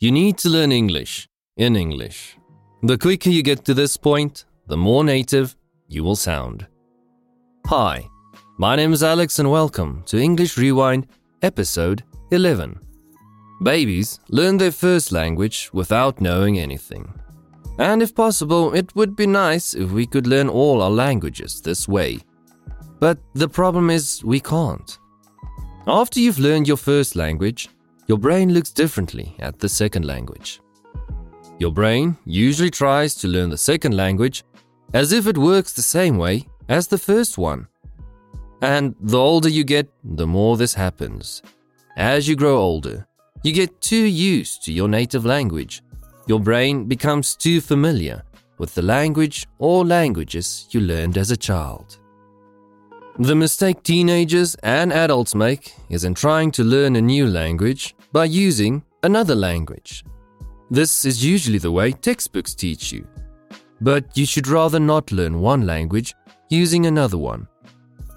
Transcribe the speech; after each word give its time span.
You 0.00 0.12
need 0.12 0.38
to 0.38 0.48
learn 0.48 0.70
English 0.70 1.28
in 1.56 1.74
English. 1.74 2.36
The 2.84 2.96
quicker 2.96 3.30
you 3.30 3.42
get 3.42 3.64
to 3.64 3.74
this 3.74 3.96
point, 3.96 4.44
the 4.68 4.76
more 4.76 5.02
native 5.02 5.56
you 5.88 6.04
will 6.04 6.14
sound. 6.14 6.68
Hi, 7.66 8.06
my 8.58 8.76
name 8.76 8.92
is 8.92 9.02
Alex, 9.02 9.40
and 9.40 9.50
welcome 9.50 10.04
to 10.06 10.16
English 10.16 10.56
Rewind, 10.56 11.08
episode 11.42 12.04
11. 12.30 12.78
Babies 13.60 14.20
learn 14.28 14.56
their 14.56 14.70
first 14.70 15.10
language 15.10 15.68
without 15.72 16.20
knowing 16.20 16.60
anything. 16.60 17.12
And 17.80 18.00
if 18.00 18.14
possible, 18.14 18.72
it 18.74 18.94
would 18.94 19.16
be 19.16 19.26
nice 19.26 19.74
if 19.74 19.90
we 19.90 20.06
could 20.06 20.28
learn 20.28 20.48
all 20.48 20.80
our 20.80 20.90
languages 20.90 21.60
this 21.60 21.88
way. 21.88 22.20
But 23.00 23.18
the 23.34 23.48
problem 23.48 23.90
is, 23.90 24.22
we 24.22 24.38
can't. 24.38 24.96
After 25.88 26.20
you've 26.20 26.38
learned 26.38 26.68
your 26.68 26.76
first 26.76 27.16
language, 27.16 27.68
your 28.08 28.18
brain 28.18 28.54
looks 28.54 28.70
differently 28.70 29.36
at 29.38 29.58
the 29.58 29.68
second 29.68 30.06
language. 30.06 30.60
Your 31.58 31.70
brain 31.70 32.16
usually 32.24 32.70
tries 32.70 33.14
to 33.16 33.28
learn 33.28 33.50
the 33.50 33.58
second 33.58 33.94
language 33.94 34.44
as 34.94 35.12
if 35.12 35.26
it 35.26 35.36
works 35.36 35.74
the 35.74 35.82
same 35.82 36.16
way 36.16 36.48
as 36.70 36.88
the 36.88 36.96
first 36.96 37.36
one. 37.36 37.68
And 38.62 38.94
the 38.98 39.18
older 39.18 39.50
you 39.50 39.62
get, 39.62 39.92
the 40.02 40.26
more 40.26 40.56
this 40.56 40.72
happens. 40.72 41.42
As 41.96 42.26
you 42.26 42.34
grow 42.34 42.56
older, 42.58 43.06
you 43.42 43.52
get 43.52 43.80
too 43.82 44.06
used 44.06 44.64
to 44.64 44.72
your 44.72 44.88
native 44.88 45.26
language. 45.26 45.82
Your 46.26 46.40
brain 46.40 46.86
becomes 46.86 47.36
too 47.36 47.60
familiar 47.60 48.22
with 48.56 48.74
the 48.74 48.82
language 48.82 49.46
or 49.58 49.84
languages 49.84 50.66
you 50.70 50.80
learned 50.80 51.18
as 51.18 51.30
a 51.30 51.36
child. 51.36 51.98
The 53.20 53.34
mistake 53.34 53.82
teenagers 53.82 54.54
and 54.62 54.92
adults 54.92 55.34
make 55.34 55.74
is 55.88 56.04
in 56.04 56.14
trying 56.14 56.52
to 56.52 56.62
learn 56.62 56.94
a 56.94 57.02
new 57.02 57.26
language 57.26 57.96
by 58.12 58.26
using 58.26 58.84
another 59.02 59.34
language. 59.34 60.04
This 60.70 61.04
is 61.04 61.24
usually 61.24 61.58
the 61.58 61.72
way 61.72 61.90
textbooks 61.90 62.54
teach 62.54 62.92
you. 62.92 63.04
But 63.80 64.16
you 64.16 64.24
should 64.24 64.46
rather 64.46 64.78
not 64.78 65.10
learn 65.10 65.40
one 65.40 65.66
language 65.66 66.14
using 66.48 66.86
another 66.86 67.18
one. 67.18 67.48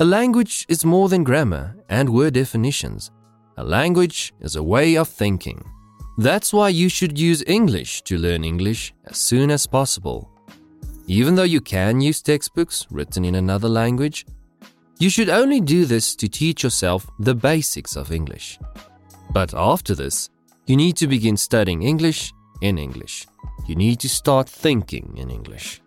A 0.00 0.04
language 0.04 0.66
is 0.68 0.84
more 0.84 1.08
than 1.08 1.22
grammar 1.22 1.76
and 1.88 2.08
word 2.08 2.34
definitions. 2.34 3.12
A 3.56 3.62
language 3.62 4.34
is 4.40 4.56
a 4.56 4.62
way 4.64 4.96
of 4.96 5.06
thinking. 5.06 5.64
That's 6.18 6.52
why 6.52 6.70
you 6.70 6.88
should 6.88 7.16
use 7.16 7.44
English 7.46 8.02
to 8.02 8.18
learn 8.18 8.42
English 8.42 8.94
as 9.04 9.18
soon 9.18 9.52
as 9.52 9.64
possible. 9.64 10.28
Even 11.06 11.36
though 11.36 11.44
you 11.44 11.60
can 11.60 12.00
use 12.00 12.20
textbooks 12.20 12.84
written 12.90 13.24
in 13.24 13.36
another 13.36 13.68
language, 13.68 14.26
you 14.98 15.10
should 15.10 15.28
only 15.28 15.60
do 15.60 15.84
this 15.84 16.16
to 16.16 16.28
teach 16.28 16.62
yourself 16.62 17.08
the 17.18 17.34
basics 17.34 17.96
of 17.96 18.12
English. 18.12 18.58
But 19.32 19.54
after 19.54 19.94
this, 19.94 20.30
you 20.66 20.76
need 20.76 20.96
to 20.96 21.06
begin 21.06 21.36
studying 21.36 21.82
English 21.82 22.32
in 22.60 22.78
English. 22.78 23.26
You 23.66 23.76
need 23.76 24.00
to 24.00 24.08
start 24.08 24.48
thinking 24.48 25.14
in 25.16 25.30
English. 25.30 25.80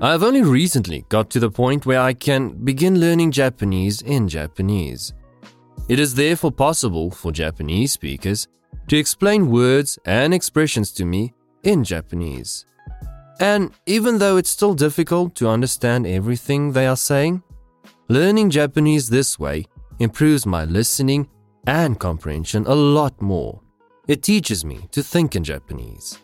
I've 0.00 0.22
only 0.22 0.42
recently 0.42 1.06
got 1.08 1.30
to 1.30 1.40
the 1.40 1.50
point 1.50 1.86
where 1.86 2.00
I 2.00 2.12
can 2.12 2.50
begin 2.64 3.00
learning 3.00 3.30
Japanese 3.30 4.02
in 4.02 4.28
Japanese. 4.28 5.14
It 5.88 5.98
is 5.98 6.14
therefore 6.14 6.52
possible 6.52 7.10
for 7.10 7.32
Japanese 7.32 7.92
speakers 7.92 8.48
to 8.88 8.96
explain 8.96 9.50
words 9.50 9.98
and 10.04 10.34
expressions 10.34 10.90
to 10.92 11.04
me 11.04 11.32
in 11.62 11.84
Japanese. 11.84 12.66
And 13.40 13.70
even 13.86 14.18
though 14.18 14.36
it's 14.36 14.50
still 14.50 14.74
difficult 14.74 15.34
to 15.36 15.48
understand 15.48 16.06
everything 16.06 16.72
they 16.72 16.86
are 16.86 16.96
saying, 16.96 17.42
Learning 18.08 18.50
Japanese 18.50 19.08
this 19.08 19.36
way 19.36 19.64
improves 19.98 20.46
my 20.46 20.64
listening 20.64 21.28
and 21.66 21.98
comprehension 21.98 22.64
a 22.66 22.74
lot 22.74 23.20
more. 23.20 23.60
It 24.06 24.22
teaches 24.22 24.64
me 24.64 24.86
to 24.92 25.02
think 25.02 25.34
in 25.34 25.42
Japanese. 25.42 26.18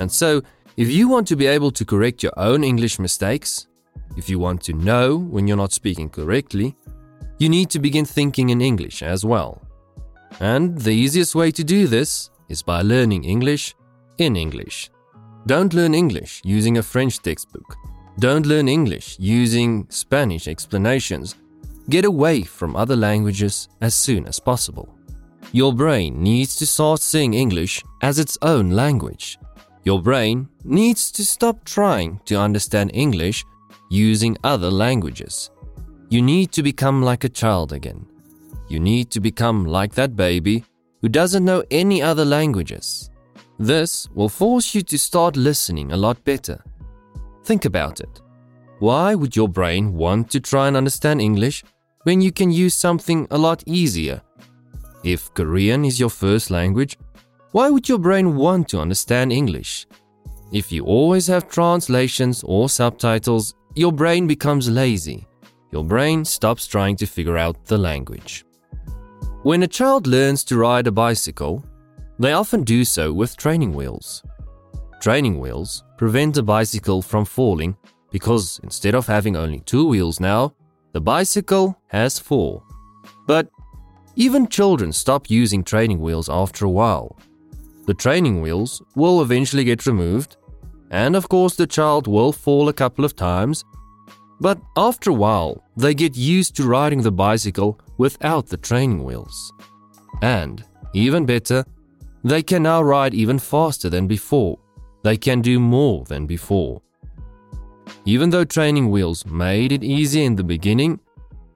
And 0.00 0.10
so, 0.10 0.42
if 0.76 0.90
you 0.90 1.06
want 1.06 1.28
to 1.28 1.36
be 1.36 1.46
able 1.46 1.70
to 1.70 1.84
correct 1.84 2.24
your 2.24 2.32
own 2.36 2.64
English 2.64 2.98
mistakes, 2.98 3.68
if 4.16 4.28
you 4.28 4.40
want 4.40 4.62
to 4.62 4.72
know 4.72 5.16
when 5.16 5.46
you're 5.46 5.56
not 5.56 5.72
speaking 5.72 6.10
correctly, 6.10 6.74
you 7.38 7.48
need 7.48 7.70
to 7.70 7.78
begin 7.78 8.04
thinking 8.04 8.50
in 8.50 8.60
English 8.60 9.00
as 9.00 9.24
well. 9.24 9.62
And 10.40 10.76
the 10.76 10.90
easiest 10.90 11.36
way 11.36 11.52
to 11.52 11.62
do 11.62 11.86
this 11.86 12.30
is 12.48 12.62
by 12.62 12.82
learning 12.82 13.22
English 13.22 13.76
in 14.18 14.34
English. 14.34 14.90
Don't 15.46 15.72
learn 15.72 15.94
English 15.94 16.40
using 16.44 16.78
a 16.78 16.82
French 16.82 17.20
textbook 17.20 17.76
don't 18.18 18.46
learn 18.46 18.68
English 18.68 19.16
using 19.18 19.86
Spanish 19.88 20.46
explanations. 20.46 21.34
Get 21.88 22.04
away 22.04 22.42
from 22.42 22.76
other 22.76 22.96
languages 22.96 23.68
as 23.80 23.94
soon 23.94 24.26
as 24.26 24.38
possible. 24.38 24.94
Your 25.52 25.72
brain 25.72 26.22
needs 26.22 26.56
to 26.56 26.66
start 26.66 27.00
seeing 27.00 27.34
English 27.34 27.82
as 28.02 28.18
its 28.18 28.38
own 28.42 28.70
language. 28.70 29.38
Your 29.84 30.00
brain 30.00 30.48
needs 30.64 31.10
to 31.12 31.24
stop 31.24 31.64
trying 31.64 32.20
to 32.26 32.36
understand 32.36 32.90
English 32.94 33.44
using 33.90 34.36
other 34.44 34.70
languages. 34.70 35.50
You 36.08 36.22
need 36.22 36.52
to 36.52 36.62
become 36.62 37.02
like 37.02 37.24
a 37.24 37.28
child 37.28 37.72
again. 37.72 38.06
You 38.68 38.78
need 38.78 39.10
to 39.10 39.20
become 39.20 39.66
like 39.66 39.94
that 39.94 40.16
baby 40.16 40.64
who 41.00 41.08
doesn't 41.08 41.44
know 41.44 41.64
any 41.70 42.00
other 42.00 42.24
languages. 42.24 43.10
This 43.58 44.08
will 44.14 44.28
force 44.28 44.74
you 44.74 44.82
to 44.82 44.98
start 44.98 45.36
listening 45.36 45.92
a 45.92 45.96
lot 45.96 46.22
better 46.24 46.62
Think 47.44 47.64
about 47.64 48.00
it. 48.00 48.20
Why 48.78 49.14
would 49.14 49.36
your 49.36 49.48
brain 49.48 49.94
want 49.94 50.30
to 50.30 50.40
try 50.40 50.68
and 50.68 50.76
understand 50.76 51.20
English 51.20 51.64
when 52.04 52.20
you 52.20 52.32
can 52.32 52.50
use 52.50 52.74
something 52.74 53.26
a 53.30 53.38
lot 53.38 53.62
easier? 53.66 54.22
If 55.04 55.32
Korean 55.34 55.84
is 55.84 55.98
your 55.98 56.10
first 56.10 56.50
language, 56.50 56.98
why 57.52 57.70
would 57.70 57.88
your 57.88 57.98
brain 57.98 58.36
want 58.36 58.68
to 58.68 58.80
understand 58.80 59.32
English? 59.32 59.86
If 60.52 60.70
you 60.70 60.84
always 60.84 61.26
have 61.26 61.48
translations 61.48 62.42
or 62.44 62.68
subtitles, 62.68 63.54
your 63.74 63.92
brain 63.92 64.26
becomes 64.26 64.68
lazy. 64.68 65.26
Your 65.70 65.84
brain 65.84 66.24
stops 66.24 66.66
trying 66.66 66.96
to 66.96 67.06
figure 67.06 67.38
out 67.38 67.64
the 67.64 67.78
language. 67.78 68.44
When 69.42 69.62
a 69.62 69.66
child 69.68 70.06
learns 70.06 70.44
to 70.44 70.58
ride 70.58 70.86
a 70.86 70.92
bicycle, 70.92 71.64
they 72.18 72.32
often 72.32 72.62
do 72.62 72.84
so 72.84 73.12
with 73.12 73.36
training 73.36 73.72
wheels. 73.72 74.22
Training 75.02 75.40
wheels 75.40 75.82
prevent 75.96 76.36
the 76.36 76.44
bicycle 76.44 77.02
from 77.02 77.24
falling 77.24 77.76
because 78.12 78.60
instead 78.62 78.94
of 78.94 79.08
having 79.08 79.34
only 79.34 79.58
two 79.58 79.88
wheels 79.88 80.20
now, 80.20 80.54
the 80.92 81.00
bicycle 81.00 81.76
has 81.88 82.20
four. 82.20 82.62
But 83.26 83.48
even 84.14 84.46
children 84.46 84.92
stop 84.92 85.28
using 85.28 85.64
training 85.64 85.98
wheels 85.98 86.28
after 86.28 86.66
a 86.66 86.70
while. 86.70 87.18
The 87.86 87.94
training 87.94 88.42
wheels 88.42 88.80
will 88.94 89.22
eventually 89.22 89.64
get 89.64 89.86
removed, 89.86 90.36
and 90.92 91.16
of 91.16 91.28
course, 91.28 91.56
the 91.56 91.66
child 91.66 92.06
will 92.06 92.30
fall 92.30 92.68
a 92.68 92.72
couple 92.72 93.04
of 93.04 93.16
times. 93.16 93.64
But 94.38 94.60
after 94.76 95.10
a 95.10 95.14
while, 95.14 95.64
they 95.76 95.94
get 95.94 96.16
used 96.16 96.54
to 96.56 96.68
riding 96.68 97.02
the 97.02 97.10
bicycle 97.10 97.80
without 97.98 98.46
the 98.46 98.56
training 98.56 99.02
wheels. 99.02 99.52
And, 100.22 100.62
even 100.94 101.26
better, 101.26 101.64
they 102.22 102.44
can 102.44 102.62
now 102.62 102.84
ride 102.84 103.14
even 103.14 103.40
faster 103.40 103.90
than 103.90 104.06
before 104.06 104.61
they 105.02 105.16
can 105.16 105.40
do 105.40 105.58
more 105.58 106.04
than 106.04 106.26
before. 106.26 106.80
Even 108.04 108.30
though 108.30 108.44
training 108.44 108.90
wheels 108.90 109.26
made 109.26 109.72
it 109.72 109.84
easier 109.84 110.24
in 110.24 110.36
the 110.36 110.44
beginning, 110.44 111.00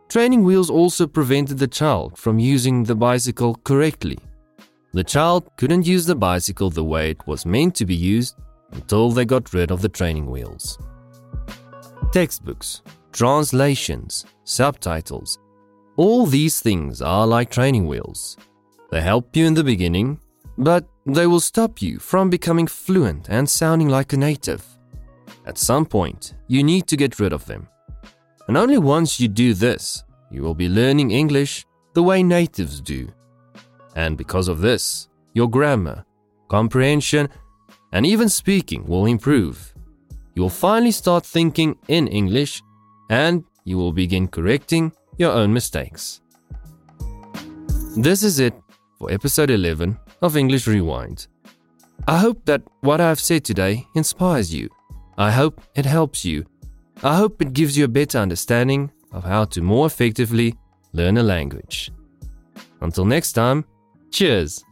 training 0.09 0.45
wheels 0.45 0.71
also 0.71 1.07
prevented 1.07 1.59
the 1.59 1.67
child 1.67 2.17
from 2.17 2.39
using 2.39 2.84
the 2.84 2.95
bicycle 2.95 3.55
correctly. 3.65 4.19
The 4.93 5.05
child 5.05 5.51
couldn't 5.57 5.87
use 5.87 6.07
the 6.07 6.15
bicycle 6.15 6.71
the 6.71 6.84
way 6.84 7.11
it 7.11 7.27
was 7.27 7.45
meant 7.45 7.75
to 7.77 7.87
be 7.87 7.95
used 7.95 8.37
until 8.73 9.11
they 9.11 9.25
got 9.25 9.53
rid 9.53 9.71
of 9.71 9.83
the 9.83 9.89
training 9.89 10.31
wheels. 10.31 10.78
Textbooks, 12.13 12.83
translations, 13.13 14.25
subtitles, 14.45 15.39
all 15.97 16.27
these 16.27 16.61
things 16.61 17.03
are 17.03 17.27
like 17.27 17.51
training 17.51 17.87
wheels. 17.87 18.37
They 18.91 19.01
help 19.01 19.34
you 19.34 19.47
in 19.47 19.55
the 19.55 19.65
beginning, 19.65 20.21
but 20.59 20.87
they 21.05 21.27
will 21.27 21.41
stop 21.41 21.83
you 21.83 21.99
from 21.99 22.30
becoming 22.30 22.66
fluent 22.66 23.28
and 23.28 23.48
sounding 23.48 23.89
like 23.89 24.13
a 24.13 24.16
native. 24.16 24.65
At 25.47 25.59
some 25.59 25.86
point, 25.86 26.34
you 26.48 26.63
need 26.63 26.86
to 26.89 26.97
get 26.97 27.21
rid 27.21 27.33
of 27.33 27.47
them. 27.47 27.69
And 28.48 28.57
only 28.57 28.78
once 28.78 29.21
you 29.21 29.28
do 29.28 29.54
this, 29.54 30.04
you 30.30 30.42
will 30.42 30.54
be 30.54 30.69
learning 30.69 31.10
English 31.10 31.65
the 31.95 32.03
way 32.03 32.22
natives 32.22 32.80
do. 32.80 33.09
And 33.95 34.16
because 34.16 34.48
of 34.48 34.60
this, 34.60 35.09
your 35.34 35.48
grammar, 35.48 36.04
comprehension, 36.48 37.28
and 37.92 38.04
even 38.04 38.28
speaking 38.28 38.84
will 38.86 39.07
improve. 39.07 39.75
You 40.34 40.42
will 40.42 40.51
finally 40.51 40.91
start 40.91 41.25
thinking 41.25 41.78
in 41.89 42.09
English 42.09 42.63
and 43.09 43.45
you 43.65 43.78
will 43.78 43.92
begin 43.92 44.28
correcting 44.28 44.92
your 45.19 45.33
own 45.33 45.53
mistakes. 45.53 46.21
This 47.97 48.22
is 48.22 48.39
it 48.39 48.54
for 48.98 49.10
episode 49.10 49.51
11 49.51 49.98
of 50.22 50.36
English 50.36 50.66
Rewind. 50.66 51.27
I 52.07 52.18
hope 52.18 52.45
that 52.45 52.63
what 52.80 53.01
I've 53.01 53.21
said 53.21 53.45
today 53.45 53.86
inspires 53.95 54.54
you. 54.54 54.68
I 55.18 55.30
hope 55.30 55.60
it 55.74 55.86
helps 55.86 56.24
you. 56.24 56.45
I 57.03 57.16
hope 57.16 57.42
it 57.42 57.53
gives 57.53 57.77
you 57.77 57.84
a 57.84 57.89
better 57.89 58.18
understanding 58.18 58.91
of 59.13 59.24
how 59.24 59.45
to 59.47 59.63
more 59.63 59.86
effectively 59.86 60.54
learn 60.92 61.16
a 61.16 61.22
language. 61.22 61.91
Until 62.80 63.04
next 63.04 63.33
time, 63.33 63.65
cheers! 64.10 64.63